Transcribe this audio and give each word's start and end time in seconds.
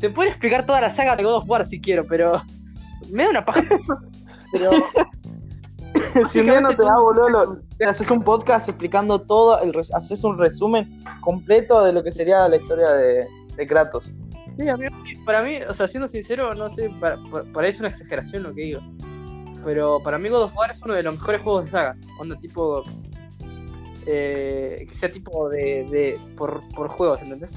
te 0.00 0.10
puedo 0.10 0.28
explicar 0.28 0.66
toda 0.66 0.80
la 0.80 0.90
saga 0.90 1.16
de 1.16 1.22
God 1.24 1.36
of 1.36 1.48
War 1.48 1.64
si 1.64 1.80
quiero, 1.80 2.06
pero. 2.06 2.42
Me 3.10 3.24
da 3.24 3.30
una 3.30 3.44
paja. 3.44 3.62
Pero. 4.52 4.70
si 6.28 6.38
un 6.40 6.46
día 6.46 6.60
no 6.60 6.68
te 6.76 6.84
da, 6.84 6.96
boludo, 6.98 7.28
lo- 7.28 7.58
haces 7.88 8.08
un 8.10 8.22
podcast 8.22 8.68
explicando 8.68 9.20
todo, 9.20 9.60
el 9.60 9.72
haces 9.94 10.22
un 10.24 10.38
resumen 10.38 11.02
completo 11.20 11.84
de 11.84 11.92
lo 11.92 12.02
que 12.04 12.12
sería 12.12 12.48
la 12.48 12.56
historia 12.56 12.88
de, 12.92 13.26
de 13.56 13.66
Kratos. 13.66 14.14
Sí, 14.56 14.68
a 14.68 14.76
mí- 14.76 14.86
para 15.26 15.42
mí, 15.42 15.58
o 15.68 15.74
sea, 15.74 15.88
siendo 15.88 16.06
sincero, 16.08 16.54
no 16.54 16.70
sé, 16.70 16.88
para, 17.00 17.18
para, 17.30 17.44
para 17.52 17.68
es 17.68 17.80
una 17.80 17.88
exageración 17.88 18.44
lo 18.44 18.54
que 18.54 18.62
digo. 18.62 18.80
Pero 19.64 19.98
para 20.00 20.18
mí 20.18 20.28
God 20.28 20.42
of 20.44 20.56
War 20.56 20.70
es 20.70 20.80
uno 20.82 20.94
de 20.94 21.02
los 21.02 21.14
mejores 21.14 21.40
juegos 21.42 21.64
de 21.64 21.70
saga. 21.72 21.96
Onda 22.20 22.38
tipo... 22.38 22.84
eh, 24.06 24.86
que 24.88 24.94
sea 24.94 25.10
tipo 25.10 25.48
de... 25.48 25.84
de 25.90 26.20
por, 26.36 26.62
por 26.76 26.88
juegos, 26.88 27.20
¿entendés? 27.22 27.52